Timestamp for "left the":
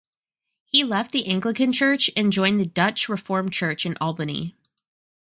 0.83-1.27